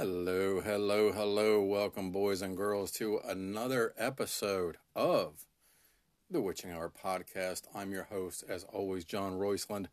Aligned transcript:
Hello, 0.00 0.62
hello, 0.62 1.12
hello. 1.12 1.60
Welcome, 1.62 2.10
boys 2.10 2.40
and 2.40 2.56
girls, 2.56 2.90
to 2.92 3.18
another 3.18 3.92
episode 3.98 4.78
of 4.96 5.44
the 6.30 6.40
Witching 6.40 6.70
Hour 6.70 6.90
podcast. 6.90 7.64
I'm 7.74 7.92
your 7.92 8.04
host, 8.04 8.42
as 8.48 8.64
always, 8.64 9.04
John 9.04 9.34
Royceland. 9.34 9.88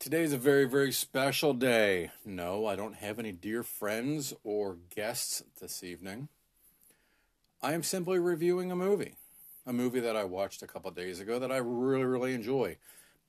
Today's 0.00 0.32
a 0.32 0.36
very, 0.36 0.64
very 0.64 0.90
special 0.90 1.54
day. 1.54 2.10
No, 2.24 2.66
I 2.66 2.74
don't 2.74 2.96
have 2.96 3.20
any 3.20 3.30
dear 3.30 3.62
friends 3.62 4.34
or 4.42 4.78
guests 4.96 5.44
this 5.60 5.84
evening. 5.84 6.28
I 7.62 7.72
am 7.72 7.84
simply 7.84 8.18
reviewing 8.18 8.72
a 8.72 8.76
movie, 8.76 9.14
a 9.64 9.72
movie 9.72 10.00
that 10.00 10.16
I 10.16 10.24
watched 10.24 10.60
a 10.64 10.66
couple 10.66 10.90
days 10.90 11.20
ago 11.20 11.38
that 11.38 11.52
I 11.52 11.58
really, 11.58 12.02
really 12.02 12.34
enjoy. 12.34 12.78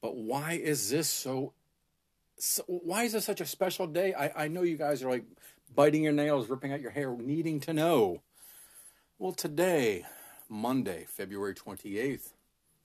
But 0.02 0.16
why 0.16 0.54
is 0.54 0.90
this 0.90 1.08
so, 1.08 1.54
so 2.40 2.64
why 2.66 3.04
is 3.04 3.14
this 3.14 3.26
such 3.26 3.40
a 3.40 3.46
special 3.46 3.86
day? 3.86 4.16
I, 4.16 4.46
I 4.46 4.48
know 4.48 4.64
you 4.64 4.78
guys 4.78 5.04
are 5.04 5.12
like 5.12 5.26
biting 5.76 6.04
your 6.04 6.14
nails, 6.14 6.50
ripping 6.50 6.74
out 6.74 6.82
your 6.82 6.92
hair, 6.92 7.12
needing 7.12 7.60
to 7.62 7.74
know. 7.74 8.22
Well, 9.18 9.32
today, 9.32 10.06
Monday, 10.50 11.06
February 11.08 11.54
28th, 11.54 12.30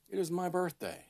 it 0.09 0.19
is 0.19 0.31
my 0.31 0.49
birthday. 0.49 1.07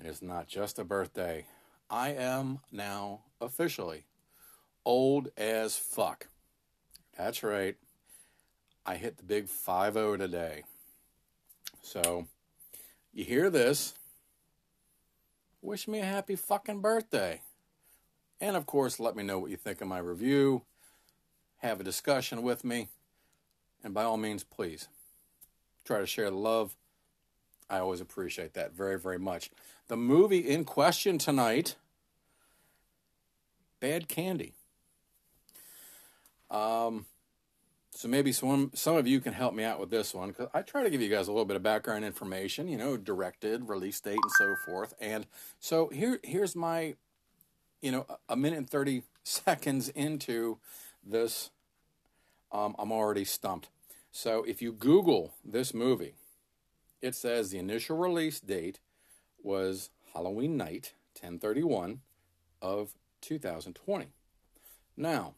It 0.00 0.06
is 0.06 0.22
not 0.22 0.48
just 0.48 0.78
a 0.78 0.84
birthday. 0.84 1.46
I 1.88 2.10
am 2.10 2.60
now 2.72 3.20
officially 3.40 4.04
old 4.84 5.28
as 5.36 5.76
fuck. 5.76 6.28
That's 7.16 7.42
right. 7.42 7.76
I 8.84 8.96
hit 8.96 9.18
the 9.18 9.22
big 9.22 9.48
5 9.48 9.94
0 9.94 10.16
today. 10.16 10.64
So, 11.82 12.26
you 13.12 13.24
hear 13.24 13.50
this? 13.50 13.94
Wish 15.60 15.86
me 15.86 16.00
a 16.00 16.04
happy 16.04 16.34
fucking 16.34 16.80
birthday. 16.80 17.42
And 18.42 18.56
of 18.56 18.66
course, 18.66 18.98
let 18.98 19.14
me 19.14 19.22
know 19.22 19.38
what 19.38 19.52
you 19.52 19.56
think 19.56 19.80
of 19.80 19.86
my 19.86 20.00
review. 20.00 20.62
Have 21.58 21.78
a 21.78 21.84
discussion 21.84 22.42
with 22.42 22.64
me. 22.64 22.88
And 23.84 23.94
by 23.94 24.02
all 24.02 24.16
means, 24.16 24.42
please 24.42 24.88
try 25.84 26.00
to 26.00 26.06
share 26.06 26.28
the 26.28 26.36
love. 26.36 26.74
I 27.70 27.78
always 27.78 28.00
appreciate 28.00 28.54
that 28.54 28.72
very, 28.72 28.98
very 28.98 29.18
much. 29.18 29.50
The 29.86 29.96
movie 29.96 30.40
in 30.40 30.64
question 30.64 31.18
tonight 31.18 31.76
Bad 33.78 34.08
Candy. 34.08 34.54
Um, 36.50 37.06
so 37.92 38.08
maybe 38.08 38.32
some 38.32 38.72
some 38.74 38.96
of 38.96 39.06
you 39.06 39.20
can 39.20 39.34
help 39.34 39.54
me 39.54 39.62
out 39.62 39.78
with 39.78 39.90
this 39.90 40.14
one 40.14 40.30
because 40.30 40.48
I 40.52 40.62
try 40.62 40.82
to 40.82 40.90
give 40.90 41.00
you 41.00 41.08
guys 41.08 41.28
a 41.28 41.32
little 41.32 41.44
bit 41.44 41.56
of 41.56 41.62
background 41.62 42.04
information, 42.04 42.66
you 42.66 42.76
know, 42.76 42.96
directed, 42.96 43.68
release 43.68 44.00
date, 44.00 44.18
and 44.20 44.32
so 44.36 44.56
forth. 44.66 44.94
And 45.00 45.26
so 45.60 45.88
here 45.88 46.18
here's 46.24 46.56
my 46.56 46.96
you 47.82 47.90
know, 47.90 48.06
a 48.28 48.36
minute 48.36 48.58
and 48.58 48.70
30 48.70 49.02
seconds 49.24 49.90
into 49.90 50.58
this, 51.04 51.50
um, 52.50 52.74
I'm 52.78 52.92
already 52.92 53.24
stumped. 53.24 53.68
So 54.10 54.44
if 54.44 54.62
you 54.62 54.72
Google 54.72 55.34
this 55.44 55.74
movie, 55.74 56.14
it 57.00 57.14
says 57.14 57.50
the 57.50 57.58
initial 57.58 57.96
release 57.96 58.40
date 58.40 58.78
was 59.42 59.90
Halloween 60.14 60.56
night, 60.56 60.94
1031 61.14 62.00
of 62.60 62.94
2020. 63.20 64.08
Now, 64.96 65.34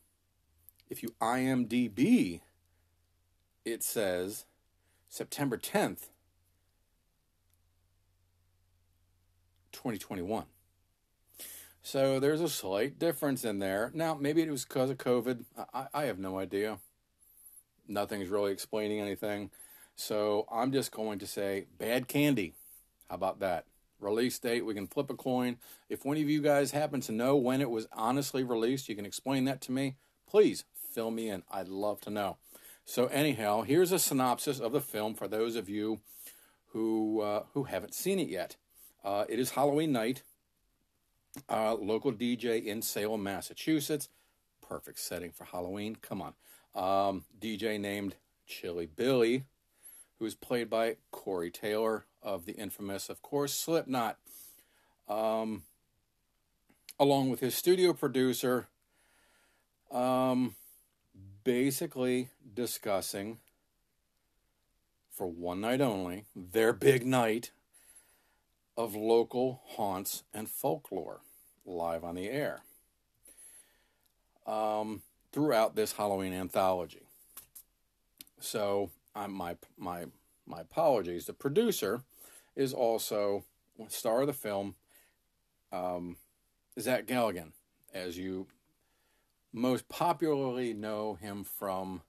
if 0.91 1.03
you 1.03 1.15
IMDb, 1.20 2.41
it 3.65 3.83
says 3.83 4.45
September 5.09 5.56
10th, 5.56 6.09
2021. 9.72 10.44
So 11.87 12.19
there's 12.19 12.41
a 12.41 12.49
slight 12.49 12.99
difference 12.99 13.45
in 13.45 13.59
there. 13.59 13.91
Now, 13.93 14.15
maybe 14.15 14.41
it 14.41 14.50
was 14.50 14.65
because 14.65 14.89
of 14.89 14.97
COVID. 14.97 15.45
I, 15.75 15.87
I 15.93 16.05
have 16.05 16.19
no 16.19 16.39
idea. 16.39 16.78
Nothing's 17.87 18.31
really 18.31 18.53
explaining 18.53 19.00
anything. 19.00 19.50
So 19.95 20.47
I'm 20.50 20.72
just 20.72 20.93
going 20.93 21.19
to 21.19 21.27
say 21.27 21.67
bad 21.78 22.09
candy. 22.09 22.55
How 23.11 23.17
about 23.17 23.41
that? 23.41 23.67
Release 24.00 24.39
date, 24.39 24.65
we 24.65 24.72
can 24.72 24.87
flip 24.87 25.11
a 25.11 25.15
coin. 25.15 25.59
If 25.91 26.06
one 26.06 26.17
of 26.17 26.22
you 26.22 26.41
guys 26.41 26.71
happen 26.71 27.03
to 27.03 27.12
know 27.12 27.37
when 27.37 27.61
it 27.61 27.69
was 27.69 27.87
honestly 27.93 28.43
released, 28.43 28.89
you 28.89 28.97
can 28.97 29.05
explain 29.05 29.45
that 29.45 29.61
to 29.62 29.72
me. 29.72 29.97
Please 30.27 30.65
fill 30.91 31.11
me 31.11 31.28
in. 31.28 31.43
I'd 31.53 31.69
love 31.69 32.01
to 32.03 32.11
know. 32.11 32.39
So 32.87 33.09
anyhow, 33.09 33.61
here's 33.61 33.93
a 33.93 33.99
synopsis 33.99 34.59
of 34.59 34.72
the 34.72 34.81
film 34.81 35.15
for 35.15 35.28
those 35.28 35.55
of 35.55 35.69
you 35.69 36.01
who 36.69 37.21
uh, 37.21 37.43
who 37.53 37.65
haven't 37.65 37.95
seen 37.95 38.19
it 38.19 38.28
yet. 38.28 38.56
Uh, 39.05 39.27
it 39.28 39.39
is 39.39 39.51
Halloween 39.51 39.93
night 39.93 40.22
uh, 41.49 41.75
local 41.75 42.12
DJ 42.12 42.65
in 42.65 42.83
Salem, 42.83 43.22
Massachusetts. 43.22 44.09
Perfect 44.67 44.99
setting 44.99 45.31
for 45.31 45.45
Halloween. 45.45 45.97
Come 45.97 46.22
on. 46.22 46.34
Um, 46.75 47.25
DJ 47.39 47.78
named 47.78 48.17
Chilly 48.47 48.87
Billy, 48.87 49.45
who's 50.19 50.34
played 50.34 50.69
by 50.71 50.97
Corey 51.11 51.50
Taylor 51.50 52.06
of 52.22 52.47
the 52.47 52.53
infamous, 52.53 53.09
of 53.09 53.22
course, 53.22 53.53
Slipknot. 53.53 54.19
Um, 55.09 55.65
along 56.99 57.31
with 57.31 57.41
his 57.41 57.55
studio 57.55 57.93
producer, 57.93 58.69
um, 59.91 60.55
basically 61.45 62.31
discussing 62.55 63.39
for 65.11 65.27
one 65.27 65.61
night 65.61 65.81
only 65.81 66.25
their 66.34 66.72
big 66.72 67.06
night 67.06 67.53
of 68.76 68.94
local 68.94 69.62
haunts 69.64 70.24
and 70.32 70.48
folklore 70.48 71.20
live 71.64 72.04
on 72.04 72.14
the 72.14 72.28
air 72.28 72.62
um, 74.46 75.02
throughout 75.32 75.76
this 75.76 75.92
Halloween 75.92 76.32
anthology. 76.32 77.02
So, 78.40 78.90
I'm 79.14 79.32
my 79.32 79.56
my 79.78 80.06
my 80.46 80.60
apologies. 80.60 81.26
The 81.26 81.32
producer 81.32 82.02
is 82.56 82.72
also 82.72 83.44
star 83.88 84.22
of 84.22 84.26
the 84.26 84.32
film, 84.32 84.74
um, 85.72 86.16
Zach 86.78 87.06
Galligan, 87.06 87.52
as 87.92 88.18
you 88.18 88.46
most 89.52 89.88
popularly 89.88 90.74
know 90.74 91.14
him 91.14 91.44
from 91.44 92.02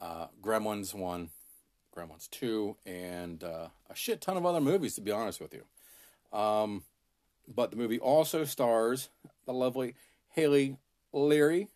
uh, 0.00 0.26
Gremlins 0.42 0.94
One, 0.94 1.30
Gremlins 1.96 2.28
Two, 2.28 2.76
and 2.84 3.42
uh, 3.42 3.68
a 3.88 3.94
shit 3.94 4.20
ton 4.20 4.36
of 4.36 4.44
other 4.44 4.60
movies. 4.60 4.94
To 4.96 5.00
be 5.00 5.12
honest 5.12 5.40
with 5.40 5.54
you, 5.54 5.64
um, 6.36 6.84
but 7.48 7.70
the 7.70 7.76
movie 7.76 7.98
also 7.98 8.44
stars 8.44 9.08
the 9.46 9.52
lovely 9.52 9.94
Haley 10.30 10.76
Leary, 11.12 11.68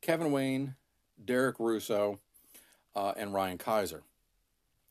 Kevin 0.00 0.30
Wayne, 0.30 0.76
Derek 1.22 1.58
Russo, 1.58 2.20
uh, 2.94 3.12
and 3.16 3.34
Ryan 3.34 3.58
Kaiser. 3.58 4.02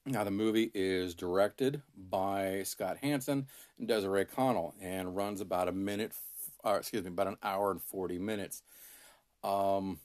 Now, 0.05 0.25
the 0.25 0.31
movie 0.31 0.69
is 0.73 1.15
directed 1.15 1.81
by 1.95 2.63
Scott 2.63 2.97
Hansen 3.01 3.47
and 3.79 3.87
Desiree 3.87 4.25
Connell 4.25 4.75
and 4.81 5.15
runs 5.15 5.39
about 5.39 5.69
a 5.69 5.71
minute, 5.71 6.11
uh, 6.65 6.75
excuse 6.77 7.03
me, 7.03 7.09
about 7.09 7.27
an 7.27 7.37
hour 7.41 7.71
and 7.71 7.81
40 7.81 8.19
minutes. 8.19 8.61
Um, 9.45 9.99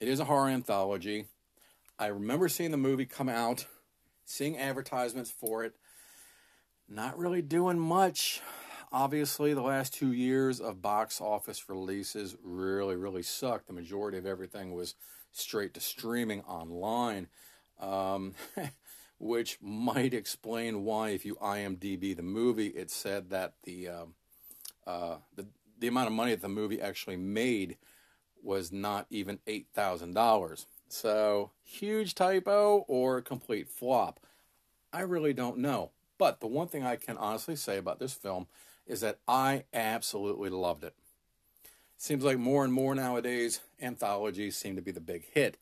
it 0.00 0.08
is 0.08 0.18
a 0.18 0.24
horror 0.24 0.48
anthology. 0.48 1.26
I 1.96 2.06
remember 2.06 2.48
seeing 2.48 2.72
the 2.72 2.76
movie 2.76 3.06
come 3.06 3.28
out, 3.28 3.66
seeing 4.24 4.58
advertisements 4.58 5.30
for 5.30 5.62
it, 5.62 5.76
not 6.88 7.18
really 7.18 7.42
doing 7.42 7.78
much. 7.78 8.40
Obviously, 8.92 9.52
the 9.52 9.62
last 9.62 9.94
two 9.94 10.12
years 10.12 10.60
of 10.60 10.80
box 10.80 11.20
office 11.20 11.68
releases 11.68 12.36
really, 12.42 12.96
really 12.96 13.22
sucked. 13.22 13.66
The 13.66 13.72
majority 13.72 14.18
of 14.18 14.26
everything 14.26 14.72
was 14.72 14.94
straight 15.32 15.74
to 15.74 15.80
streaming 15.80 16.42
online, 16.42 17.28
um, 17.80 18.34
which 19.18 19.58
might 19.60 20.14
explain 20.14 20.84
why, 20.84 21.10
if 21.10 21.24
you 21.24 21.34
IMDb 21.36 22.16
the 22.16 22.22
movie, 22.22 22.68
it 22.68 22.90
said 22.90 23.30
that 23.30 23.54
the, 23.64 23.88
uh, 23.88 24.04
uh, 24.86 25.16
the 25.34 25.46
the 25.78 25.88
amount 25.88 26.06
of 26.06 26.12
money 26.14 26.30
that 26.30 26.40
the 26.40 26.48
movie 26.48 26.80
actually 26.80 27.16
made 27.16 27.76
was 28.42 28.72
not 28.72 29.06
even 29.10 29.38
eight 29.46 29.66
thousand 29.74 30.14
dollars. 30.14 30.66
So 30.88 31.50
huge 31.64 32.14
typo 32.14 32.84
or 32.88 33.20
complete 33.20 33.68
flop. 33.68 34.20
I 34.92 35.00
really 35.00 35.34
don't 35.34 35.58
know. 35.58 35.90
But 36.18 36.40
the 36.40 36.46
one 36.46 36.68
thing 36.68 36.84
I 36.84 36.96
can 36.96 37.16
honestly 37.16 37.56
say 37.56 37.76
about 37.76 37.98
this 37.98 38.14
film 38.14 38.46
is 38.86 39.00
that 39.00 39.18
I 39.26 39.64
absolutely 39.74 40.50
loved 40.50 40.84
it. 40.84 40.94
Seems 41.98 42.24
like 42.24 42.38
more 42.38 42.64
and 42.64 42.72
more 42.72 42.94
nowadays, 42.94 43.60
anthologies 43.80 44.56
seem 44.56 44.76
to 44.76 44.82
be 44.82 44.90
the 44.90 45.00
big 45.00 45.24
hit. 45.32 45.56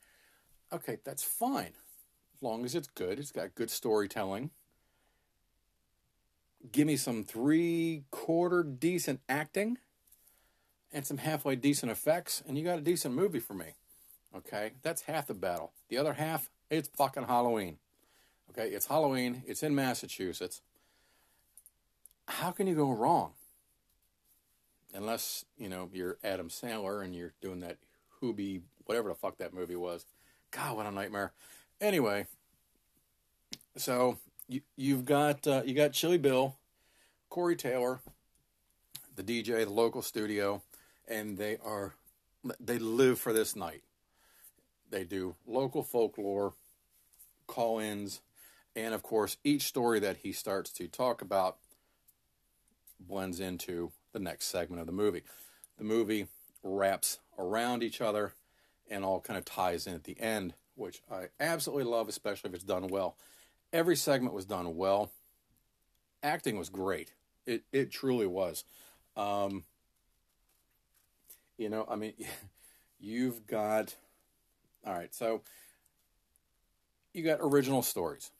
Okay, 0.71 0.97
that's 1.03 1.23
fine. 1.23 1.71
As 2.35 2.41
long 2.41 2.65
as 2.65 2.75
it's 2.75 2.89
good, 2.89 3.19
it's 3.19 3.31
got 3.31 3.55
good 3.55 3.69
storytelling. 3.69 4.51
Give 6.71 6.87
me 6.87 6.97
some 6.97 7.23
three 7.23 8.03
quarter 8.11 8.63
decent 8.63 9.21
acting 9.29 9.77
and 10.91 11.05
some 11.05 11.17
halfway 11.17 11.55
decent 11.55 11.91
effects, 11.91 12.43
and 12.47 12.57
you 12.57 12.63
got 12.63 12.79
a 12.79 12.81
decent 12.81 13.13
movie 13.15 13.39
for 13.39 13.53
me. 13.53 13.73
Okay, 14.35 14.71
that's 14.81 15.03
half 15.03 15.27
the 15.27 15.33
battle. 15.33 15.71
The 15.87 15.97
other 15.97 16.13
half, 16.13 16.49
it's 16.69 16.89
fucking 16.89 17.23
Halloween. 17.23 17.77
Okay, 18.51 18.69
it's 18.69 18.85
Halloween, 18.87 19.43
it's 19.45 19.63
in 19.63 19.75
Massachusetts. 19.75 20.61
How 22.27 22.51
can 22.51 22.67
you 22.67 22.75
go 22.75 22.91
wrong? 22.91 23.31
Unless, 24.93 25.45
you 25.57 25.67
know, 25.67 25.89
you're 25.91 26.17
Adam 26.23 26.49
Sandler 26.49 27.03
and 27.03 27.13
you're 27.13 27.33
doing 27.41 27.59
that 27.59 27.77
Hubie, 28.21 28.61
whatever 28.85 29.09
the 29.09 29.15
fuck 29.15 29.37
that 29.37 29.53
movie 29.53 29.75
was. 29.75 30.05
God, 30.51 30.77
what 30.77 30.85
a 30.85 30.91
nightmare. 30.91 31.33
Anyway, 31.81 32.27
so 33.75 34.17
you, 34.47 34.61
you've 34.77 35.05
got 35.05 35.45
uh, 35.45 35.63
you 35.65 35.73
got 35.73 35.91
Chilly 35.91 36.17
Bill, 36.17 36.55
Corey 37.29 37.57
Taylor, 37.57 37.99
the 39.15 39.23
DJ, 39.23 39.65
the 39.65 39.69
local 39.69 40.01
studio, 40.01 40.61
and 41.07 41.37
they 41.37 41.57
are 41.63 41.95
they 42.59 42.79
live 42.79 43.19
for 43.19 43.33
this 43.33 43.55
night. 43.55 43.81
They 44.89 45.03
do 45.03 45.35
local 45.45 45.83
folklore, 45.83 46.53
call-ins, 47.47 48.21
and 48.75 48.93
of 48.93 49.03
course, 49.03 49.37
each 49.43 49.63
story 49.63 49.99
that 49.99 50.17
he 50.17 50.31
starts 50.31 50.71
to 50.73 50.87
talk 50.87 51.21
about 51.21 51.57
blends 52.99 53.39
into 53.39 53.91
the 54.11 54.19
next 54.19 54.45
segment 54.45 54.81
of 54.81 54.87
the 54.87 54.93
movie. 54.93 55.23
The 55.77 55.83
movie 55.83 56.27
wraps 56.63 57.19
around 57.37 57.83
each 57.83 58.01
other 58.01 58.33
and 58.89 59.03
all 59.03 59.19
kind 59.19 59.37
of 59.37 59.45
ties 59.45 59.87
in 59.87 59.93
at 59.93 60.03
the 60.03 60.19
end, 60.19 60.53
which 60.75 61.01
I 61.11 61.27
absolutely 61.39 61.85
love, 61.85 62.09
especially 62.09 62.49
if 62.49 62.55
it's 62.55 62.63
done 62.63 62.87
well. 62.87 63.17
Every 63.73 63.95
segment 63.95 64.33
was 64.33 64.45
done 64.45 64.75
well. 64.75 65.11
Acting 66.23 66.57
was 66.57 66.69
great. 66.69 67.13
It 67.45 67.63
it 67.71 67.91
truly 67.91 68.25
was. 68.25 68.63
Um, 69.15 69.63
you 71.57 71.69
know, 71.69 71.85
I 71.89 71.95
mean, 71.95 72.13
you've 72.99 73.45
got 73.45 73.95
all 74.85 74.93
right. 74.93 75.13
So 75.13 75.41
you 77.13 77.23
got 77.23 77.39
original 77.41 77.81
stories. 77.81 78.31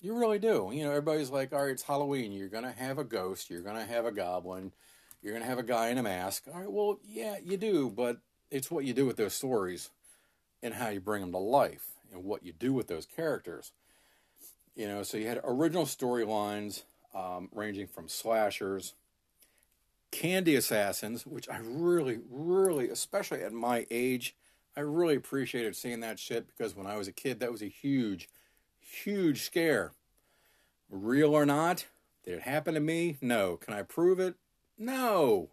You 0.00 0.16
really 0.16 0.38
do. 0.38 0.70
You 0.72 0.84
know, 0.84 0.90
everybody's 0.90 1.30
like, 1.30 1.52
all 1.52 1.62
right, 1.62 1.72
it's 1.72 1.82
Halloween. 1.82 2.32
You're 2.32 2.48
gonna 2.48 2.72
have 2.72 2.98
a 2.98 3.04
ghost. 3.04 3.50
You're 3.50 3.62
gonna 3.62 3.84
have 3.84 4.06
a 4.06 4.12
goblin. 4.12 4.72
You're 5.22 5.32
gonna 5.32 5.44
have 5.44 5.58
a 5.58 5.64
guy 5.64 5.88
in 5.88 5.98
a 5.98 6.02
mask. 6.02 6.44
All 6.52 6.60
right. 6.60 6.70
Well, 6.70 7.00
yeah, 7.04 7.36
you 7.44 7.56
do, 7.56 7.90
but 7.90 8.18
it's 8.50 8.70
what 8.70 8.84
you 8.84 8.94
do 8.94 9.06
with 9.06 9.16
those 9.16 9.34
stories 9.34 9.90
and 10.62 10.74
how 10.74 10.88
you 10.88 11.00
bring 11.00 11.20
them 11.20 11.32
to 11.32 11.38
life 11.38 11.90
and 12.12 12.24
what 12.24 12.44
you 12.44 12.52
do 12.52 12.72
with 12.72 12.86
those 12.86 13.06
characters. 13.06 13.72
You 14.76 14.86
know, 14.86 15.02
so 15.02 15.16
you 15.16 15.26
had 15.26 15.40
original 15.42 15.84
storylines 15.84 16.82
um, 17.14 17.48
ranging 17.52 17.88
from 17.88 18.08
slashers, 18.08 18.94
candy 20.10 20.54
assassins, 20.54 21.26
which 21.26 21.48
I 21.48 21.58
really, 21.62 22.20
really, 22.30 22.88
especially 22.88 23.42
at 23.42 23.52
my 23.52 23.86
age, 23.90 24.36
I 24.76 24.80
really 24.80 25.16
appreciated 25.16 25.74
seeing 25.74 26.00
that 26.00 26.18
shit 26.18 26.46
because 26.46 26.76
when 26.76 26.86
I 26.86 26.96
was 26.96 27.08
a 27.08 27.12
kid, 27.12 27.40
that 27.40 27.50
was 27.50 27.62
a 27.62 27.68
huge, 27.68 28.28
huge 28.88 29.42
scare. 29.42 29.92
Real 30.90 31.34
or 31.34 31.44
not? 31.44 31.86
Did 32.24 32.34
it 32.34 32.42
happen 32.42 32.74
to 32.74 32.80
me? 32.80 33.18
No. 33.20 33.56
Can 33.56 33.74
I 33.74 33.82
prove 33.82 34.18
it? 34.20 34.34
No. 34.78 35.50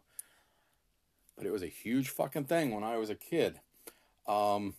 But 1.35 1.45
it 1.45 1.51
was 1.51 1.63
a 1.63 1.67
huge 1.67 2.09
fucking 2.09 2.45
thing 2.45 2.73
when 2.73 2.83
I 2.83 2.97
was 2.97 3.09
a 3.09 3.15
kid. 3.15 3.59
Um, 4.27 4.75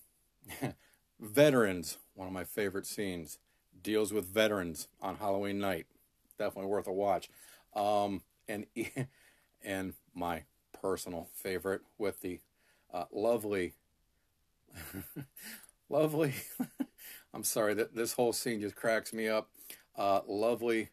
veterans, 1.21 1.99
one 2.15 2.27
of 2.27 2.33
my 2.33 2.45
favorite 2.45 2.87
scenes, 2.87 3.39
deals 3.83 4.13
with 4.13 4.27
veterans 4.27 4.89
on 5.01 5.17
Halloween 5.17 5.59
night. 5.59 5.87
Definitely 6.39 6.71
worth 6.71 6.87
a 6.87 6.93
watch. 6.93 7.29
Um, 7.75 8.23
and 8.49 8.67
and 9.65 9.95
my 10.15 10.45
personal 10.73 11.29
favorite 11.35 11.83
with 11.99 12.21
the 12.21 12.41
uh, 12.93 13.05
lovely, 13.13 13.75
lovely. 15.89 16.35
I'm 17.37 17.45
sorry 17.45 17.75
that 17.75 17.95
this 17.95 18.15
whole 18.15 18.33
scene 18.33 18.63
just 18.63 18.77
cracks 18.77 19.13
me 19.13 19.29
up. 19.29 19.51
Uh, 19.95 20.21
lovely 20.27 20.89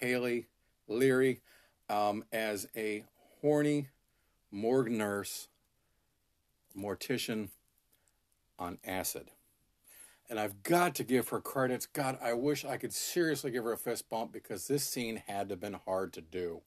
Haley 0.00 0.46
Leary 0.88 1.42
um, 1.90 2.24
as 2.32 2.66
a 2.74 3.04
horny 3.42 3.88
morgue 4.50 4.90
nurse, 4.90 5.48
mortician 6.74 7.50
on 8.58 8.78
acid. 8.86 9.32
And 10.30 10.40
I've 10.40 10.62
got 10.62 10.94
to 10.94 11.04
give 11.04 11.28
her 11.28 11.42
credits. 11.42 11.84
God, 11.84 12.16
I 12.22 12.32
wish 12.32 12.64
I 12.64 12.78
could 12.78 12.94
seriously 12.94 13.50
give 13.50 13.64
her 13.64 13.74
a 13.74 13.76
fist 13.76 14.08
bump 14.08 14.32
because 14.32 14.66
this 14.68 14.84
scene 14.84 15.22
had 15.26 15.50
to 15.50 15.52
have 15.52 15.60
been 15.60 15.78
hard 15.84 16.14
to 16.14 16.22
do. 16.22 16.62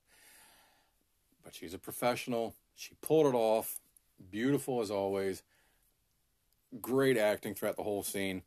But 1.43 1.55
she's 1.55 1.73
a 1.73 1.79
professional. 1.79 2.53
She 2.75 2.93
pulled 3.01 3.25
it 3.25 3.35
off. 3.35 3.79
Beautiful 4.29 4.81
as 4.81 4.91
always. 4.91 5.41
Great 6.79 7.17
acting 7.17 7.55
throughout 7.55 7.75
the 7.75 7.81
whole 7.81 8.03
scene. 8.03 8.43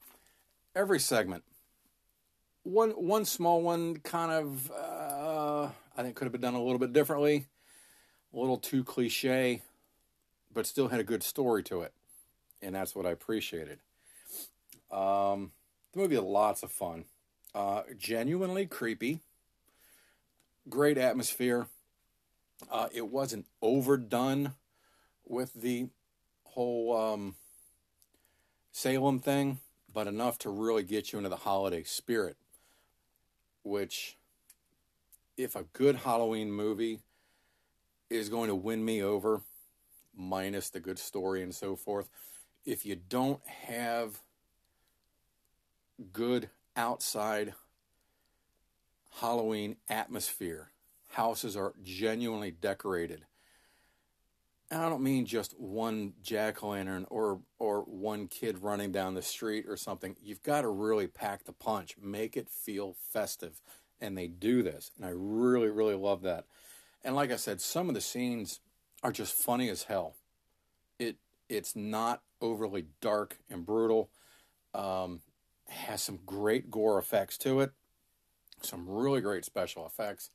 Every 0.78 1.00
segment. 1.00 1.42
One 2.62 2.90
one 2.90 3.25
small 3.25 3.62
one 3.62 3.96
kind 3.96 4.30
of 4.30 4.70
uh, 4.70 5.70
I 5.96 6.02
think 6.04 6.14
could 6.14 6.26
have 6.26 6.30
been 6.30 6.40
done 6.40 6.54
a 6.54 6.62
little 6.62 6.78
bit 6.78 6.92
differently. 6.92 7.46
A 8.32 8.38
little 8.38 8.58
too 8.58 8.84
cliche, 8.84 9.62
but 10.54 10.69
still 10.69 10.86
had 10.86 11.00
a 11.00 11.04
good 11.04 11.25
story 11.25 11.64
to 11.64 11.80
it. 11.80 11.92
And 12.62 12.76
that's 12.76 12.94
what 12.94 13.06
I 13.06 13.10
appreciated. 13.10 13.80
Um, 14.92 15.50
the 15.92 15.98
movie 15.98 16.14
had 16.14 16.22
lots 16.22 16.62
of 16.62 16.70
fun. 16.70 17.06
Uh, 17.52 17.82
genuinely 17.98 18.64
creepy. 18.64 19.19
Great 20.69 20.96
atmosphere. 20.96 21.66
Uh, 22.70 22.86
it 22.92 23.08
wasn't 23.08 23.46
overdone 23.60 24.52
with 25.26 25.54
the 25.54 25.88
whole 26.44 26.96
um, 26.96 27.34
Salem 28.70 29.19
thing, 29.19 29.58
but 29.93 30.06
enough 30.06 30.38
to 30.38 30.50
really 30.50 30.82
get 30.82 31.12
you 31.12 31.19
into 31.19 31.31
the 31.31 31.37
holiday 31.37 31.82
spirit. 31.82 32.37
Which, 33.62 34.17
if 35.37 35.55
a 35.55 35.64
good 35.73 35.96
Halloween 35.96 36.50
movie 36.50 37.00
is 38.11 38.29
going 38.29 38.49
to 38.49 38.55
win 38.55 38.85
me 38.85 39.02
over, 39.02 39.43
minus 40.17 40.70
the 40.70 40.81
good 40.81 40.99
story 40.99 41.43
and 41.43 41.55
so 41.55 41.76
forth, 41.76 42.08
if 42.64 42.85
you 42.85 42.96
don't 42.96 43.46
have 43.46 44.20
good 46.12 46.50
outside 46.76 47.55
Halloween 49.20 49.76
atmosphere, 49.88 50.70
houses 51.11 51.56
are 51.56 51.75
genuinely 51.82 52.50
decorated. 52.50 53.25
I 54.70 54.88
don't 54.88 55.02
mean 55.02 55.24
just 55.24 55.58
one 55.58 56.12
jack 56.22 56.62
o' 56.62 56.68
lantern 56.68 57.06
or 57.08 57.40
or 57.58 57.82
one 57.82 58.28
kid 58.28 58.62
running 58.62 58.92
down 58.92 59.14
the 59.14 59.22
street 59.22 59.64
or 59.66 59.76
something. 59.76 60.16
You've 60.22 60.42
got 60.42 60.62
to 60.62 60.68
really 60.68 61.06
pack 61.06 61.44
the 61.44 61.52
punch, 61.52 61.96
make 62.00 62.37
it 62.37 62.50
feel 62.50 62.96
festive, 63.10 63.62
and 64.00 64.16
they 64.16 64.28
do 64.28 64.62
this, 64.62 64.90
and 64.96 65.06
I 65.06 65.12
really 65.14 65.70
really 65.70 65.94
love 65.94 66.22
that. 66.22 66.44
And 67.02 67.14
like 67.14 67.32
I 67.32 67.37
said, 67.37 67.60
some 67.60 67.88
of 67.88 67.94
the 67.94 68.00
scenes 68.00 68.60
are 69.02 69.12
just 69.12 69.32
funny 69.32 69.70
as 69.70 69.84
hell. 69.84 70.16
It 70.98 71.16
it's 71.48 71.75
not 71.75 72.22
overly 72.40 72.87
dark 73.00 73.38
and 73.48 73.64
brutal. 73.64 74.10
Um, 74.75 75.22
has 75.68 76.02
some 76.02 76.20
great 76.26 76.70
gore 76.70 76.98
effects 76.98 77.38
to 77.38 77.60
it, 77.60 77.72
some 78.62 78.88
really 78.88 79.20
great 79.20 79.44
special 79.44 79.87
effects. 79.87 80.30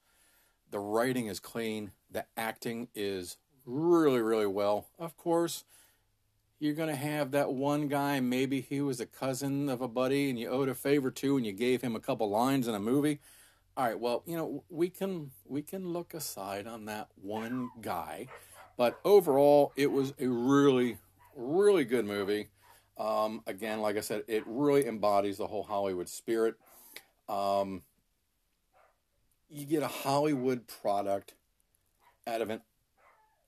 The 0.72 0.80
writing 0.80 1.28
is 1.28 1.40
clean. 1.40 1.92
The 2.10 2.26
acting 2.36 2.88
is 2.96 3.38
really, 3.66 4.22
really 4.22 4.48
well. 4.48 4.88
Of 5.00 5.18
course, 5.18 5.64
you're 6.60 6.74
going 6.74 6.90
to 6.90 6.96
have 6.96 7.32
that 7.32 7.52
one 7.52 7.90
guy, 7.90 8.22
maybe 8.22 8.62
he 8.62 8.80
was 8.80 9.02
a 9.02 9.06
cousin 9.06 9.68
of 9.68 9.82
a 9.82 9.88
buddy 9.88 10.30
and 10.30 10.40
you 10.40 10.48
owed 10.48 10.70
a 10.70 10.76
favor 10.76 11.12
to 11.12 11.36
and 11.36 11.46
you 11.46 11.52
gave 11.52 11.82
him 11.82 11.96
a 11.96 12.00
couple 12.00 12.30
lines 12.30 12.68
in 12.70 12.74
a 12.74 12.80
movie. 12.80 13.20
All 13.76 13.86
right, 13.86 14.00
well, 14.00 14.24
you 14.26 14.38
know, 14.38 14.64
we 14.70 14.90
can 14.90 15.32
we 15.46 15.62
can 15.64 15.92
look 15.92 16.14
aside 16.14 16.68
on 16.68 16.86
that 16.86 17.08
one 17.22 17.70
guy, 17.82 18.28
but 18.78 19.00
overall 19.04 19.74
it 19.76 19.92
was 19.92 20.14
a 20.20 20.28
really 20.28 21.00
really 21.36 21.84
good 21.84 22.06
movie. 22.06 22.50
Um, 22.98 23.42
again, 23.48 23.82
like 23.82 23.98
I 23.98 24.02
said, 24.02 24.24
it 24.28 24.44
really 24.46 24.86
embodies 24.86 25.38
the 25.38 25.48
whole 25.48 25.64
Hollywood 25.64 26.08
spirit. 26.08 26.56
Um, 27.28 27.82
you 29.50 29.66
get 29.66 29.84
a 29.84 29.88
Hollywood 29.88 30.68
product 30.68 31.34
out 32.28 32.42
of 32.42 32.50
an 32.52 32.62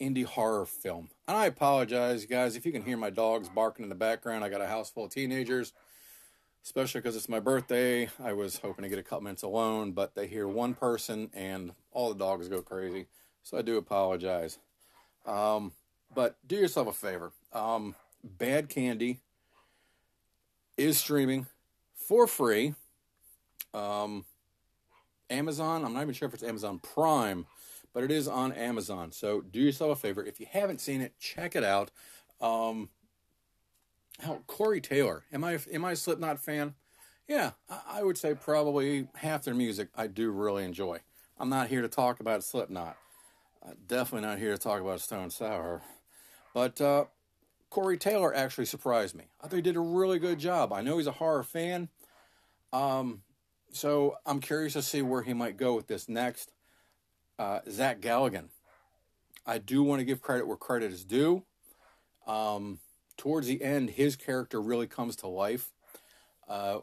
indie 0.02 0.25
horror 0.25 0.66
film. 0.66 1.10
And 1.28 1.38
I 1.38 1.46
apologize, 1.46 2.25
guys, 2.25 2.56
if 2.56 2.66
you 2.66 2.72
can 2.72 2.84
hear 2.84 2.98
my 2.98 3.10
dogs 3.10 3.50
barking 3.50 3.84
in 3.84 3.90
the 3.90 3.96
background. 3.96 4.44
I 4.44 4.50
got 4.50 4.62
a 4.62 4.68
house 4.68 4.90
full 4.90 5.06
of 5.06 5.12
teenagers, 5.12 5.74
especially 6.64 7.02
because 7.02 7.16
it's 7.16 7.30
my 7.30 7.40
birthday. 7.40 8.10
I 8.24 8.34
was 8.34 8.58
hoping 8.58 8.84
to 8.84 8.90
get 8.90 9.00
a 9.00 9.04
couple 9.04 9.24
minutes 9.24 9.44
alone, 9.44 9.92
but 9.92 10.16
they 10.16 10.28
hear 10.28 10.48
one 10.48 10.74
person 10.74 11.30
and 11.34 11.72
all 11.92 12.10
the 12.10 12.20
dogs 12.20 12.48
go 12.50 12.62
crazy. 12.62 13.08
So 13.44 13.58
I 13.58 13.62
do 13.62 13.78
apologize. 13.78 14.60
Um, 15.25 15.72
but 16.14 16.38
do 16.46 16.56
yourself 16.56 16.88
a 16.88 16.94
favor. 16.94 17.32
Um, 17.54 17.96
Bad 18.24 18.70
Candy 18.70 19.20
is 20.78 20.98
streaming 20.98 21.48
for 21.94 22.28
free. 22.28 22.75
Um, 23.74 24.25
Amazon. 25.30 25.84
I'm 25.84 25.94
not 25.94 26.02
even 26.02 26.14
sure 26.14 26.28
if 26.28 26.34
it's 26.34 26.44
Amazon 26.44 26.80
Prime, 26.80 27.46
but 27.96 28.04
it 28.04 28.12
is 28.12 28.28
on 28.28 28.52
Amazon. 28.52 29.14
So 29.14 29.40
do 29.40 29.58
yourself 29.60 29.98
a 29.98 30.02
favor. 30.02 30.22
If 30.24 30.42
you 30.42 30.46
haven't 30.52 30.82
seen 30.82 31.00
it, 31.00 31.18
check 31.18 31.56
it 31.56 31.64
out. 31.64 31.92
Um, 32.42 32.90
hell, 34.20 34.44
Corey 34.48 34.82
Taylor. 34.82 35.24
Am 35.32 35.46
I 35.46 35.60
am 35.72 35.86
I 35.86 35.94
a 35.94 35.96
Slipknot 35.96 36.40
fan? 36.40 36.75
Yeah, 37.25 37.52
I 37.90 38.04
would 38.04 38.18
say 38.18 38.36
probably 38.36 39.08
half 39.16 39.46
their 39.46 39.56
music 39.56 39.88
I 39.96 40.08
do 40.08 40.30
really 40.30 40.66
enjoy. 40.66 41.00
I'm 41.40 41.50
not 41.50 41.70
here 41.70 41.82
to 41.82 41.88
talk 41.88 42.20
about 42.20 42.44
Slipknot. 42.44 42.98
Uh, 43.66 43.72
definitely 43.88 44.28
not 44.28 44.40
here 44.40 44.52
to 44.52 44.58
talk 44.58 44.82
about 44.82 45.00
Stone 45.00 45.30
Sour. 45.30 45.82
But 46.54 46.80
uh, 46.82 47.06
Corey 47.70 47.98
Taylor 47.98 48.36
actually 48.36 48.66
surprised 48.66 49.16
me. 49.16 49.24
I 49.42 49.48
thought 49.48 49.56
he 49.56 49.62
did 49.62 49.78
a 49.78 49.80
really 49.80 50.20
good 50.20 50.38
job. 50.38 50.74
I 50.74 50.82
know 50.82 50.98
he's 50.98 51.08
a 51.08 51.14
horror 51.14 51.44
fan. 51.44 51.88
Um, 52.74 53.22
so 53.72 54.18
I'm 54.25 54.42
curious 54.42 54.74
to 54.74 54.82
see 54.82 55.02
where 55.02 55.24
he 55.24 55.34
might 55.34 55.56
go 55.56 55.75
with 55.75 55.88
this 55.88 56.10
next. 56.10 56.52
Uh, 57.38 57.60
Zach 57.70 58.00
Galligan. 58.00 58.50
I 59.46 59.58
do 59.58 59.84
want 59.84 60.00
to 60.00 60.06
give 60.06 60.22
credit 60.22 60.48
where 60.48 60.58
credit 60.58 60.92
is 60.92 61.04
due. 61.04 61.44
Um, 62.25 62.80
towards 63.18 63.48
the 63.48 63.62
end, 63.62 63.92
his 63.92 64.15
character 64.15 64.62
really 64.62 64.88
comes 64.88 65.15
to 65.18 65.27
life, 65.27 65.72
uh, 66.48 66.80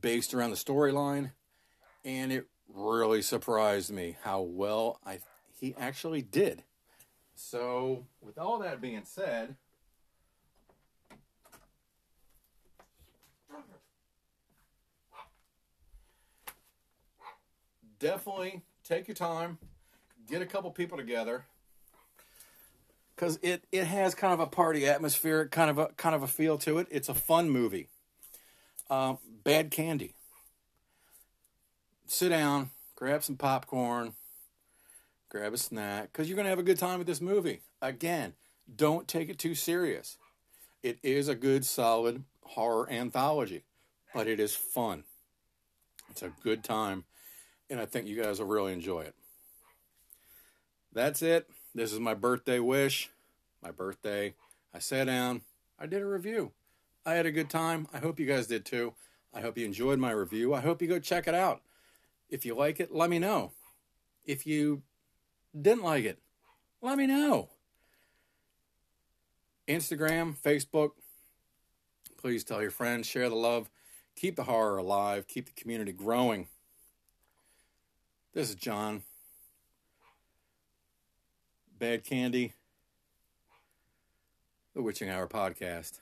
based 0.00 0.32
around 0.32 0.50
the 0.50 0.56
storyline, 0.56 1.32
and 2.04 2.32
it 2.32 2.46
really 2.72 3.22
surprised 3.22 3.90
me 3.90 4.16
how 4.22 4.40
well 4.40 5.00
I 5.04 5.18
he 5.60 5.74
actually 5.76 6.22
did. 6.22 6.62
So, 7.34 8.04
with 8.20 8.38
all 8.38 8.58
that 8.60 8.80
being 8.80 9.02
said, 9.04 9.56
definitely 17.98 18.62
take 18.84 19.08
your 19.08 19.14
time, 19.14 19.58
get 20.28 20.42
a 20.42 20.46
couple 20.46 20.70
people 20.70 20.98
together, 20.98 21.44
because 23.14 23.38
it 23.42 23.64
it 23.72 23.84
has 23.84 24.14
kind 24.14 24.32
of 24.32 24.40
a 24.40 24.46
party 24.46 24.86
atmosphere, 24.86 25.46
kind 25.48 25.70
of 25.70 25.78
a 25.78 25.88
kind 25.96 26.14
of 26.14 26.22
a 26.22 26.26
feel 26.26 26.58
to 26.58 26.78
it. 26.78 26.86
It's 26.90 27.08
a 27.08 27.14
fun 27.14 27.50
movie. 27.50 27.88
Um, 28.90 29.18
bad 29.44 29.70
candy. 29.70 30.14
Sit 32.06 32.30
down, 32.30 32.70
grab 32.96 33.22
some 33.22 33.36
popcorn, 33.36 34.14
grab 35.28 35.52
a 35.52 35.58
snack, 35.58 36.10
because 36.12 36.28
you're 36.28 36.36
gonna 36.36 36.48
have 36.48 36.58
a 36.58 36.62
good 36.62 36.78
time 36.78 36.98
with 36.98 37.06
this 37.06 37.20
movie. 37.20 37.60
Again, 37.82 38.34
don't 38.74 39.06
take 39.06 39.28
it 39.28 39.38
too 39.38 39.54
serious. 39.54 40.16
It 40.82 40.98
is 41.02 41.28
a 41.28 41.34
good, 41.34 41.66
solid 41.66 42.24
horror 42.42 42.90
anthology, 42.90 43.64
but 44.14 44.26
it 44.26 44.40
is 44.40 44.54
fun. 44.54 45.04
It's 46.10 46.22
a 46.22 46.32
good 46.42 46.64
time 46.64 47.04
and 47.70 47.80
I 47.80 47.86
think 47.86 48.06
you 48.06 48.20
guys 48.20 48.40
will 48.40 48.46
really 48.46 48.72
enjoy 48.72 49.00
it. 49.00 49.14
That's 50.98 51.22
it. 51.22 51.48
This 51.76 51.92
is 51.92 52.00
my 52.00 52.14
birthday 52.14 52.58
wish. 52.58 53.08
My 53.62 53.70
birthday. 53.70 54.34
I 54.74 54.80
sat 54.80 55.04
down. 55.04 55.42
I 55.78 55.86
did 55.86 56.02
a 56.02 56.06
review. 56.06 56.50
I 57.06 57.14
had 57.14 57.24
a 57.24 57.30
good 57.30 57.48
time. 57.48 57.86
I 57.94 57.98
hope 57.98 58.18
you 58.18 58.26
guys 58.26 58.48
did 58.48 58.64
too. 58.64 58.94
I 59.32 59.40
hope 59.40 59.56
you 59.56 59.64
enjoyed 59.64 60.00
my 60.00 60.10
review. 60.10 60.54
I 60.54 60.60
hope 60.60 60.82
you 60.82 60.88
go 60.88 60.98
check 60.98 61.28
it 61.28 61.36
out. 61.36 61.62
If 62.28 62.44
you 62.44 62.56
like 62.56 62.80
it, 62.80 62.92
let 62.92 63.10
me 63.10 63.20
know. 63.20 63.52
If 64.26 64.44
you 64.44 64.82
didn't 65.54 65.84
like 65.84 66.02
it, 66.04 66.18
let 66.82 66.98
me 66.98 67.06
know. 67.06 67.50
Instagram, 69.68 70.36
Facebook. 70.36 70.90
Please 72.16 72.42
tell 72.42 72.60
your 72.60 72.72
friends, 72.72 73.06
share 73.06 73.28
the 73.28 73.36
love, 73.36 73.70
keep 74.16 74.34
the 74.34 74.42
horror 74.42 74.78
alive, 74.78 75.28
keep 75.28 75.46
the 75.46 75.52
community 75.60 75.92
growing. 75.92 76.48
This 78.34 78.48
is 78.48 78.56
John. 78.56 79.04
Bad 81.78 82.02
Candy. 82.04 82.54
The 84.74 84.82
Witching 84.82 85.08
Hour 85.08 85.28
podcast. 85.28 86.00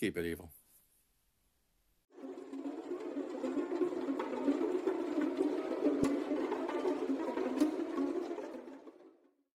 Keep 0.00 0.16
it 0.16 0.24
evil. 0.24 0.50